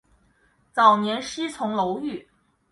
[0.73, 2.27] 早年师从楼郁。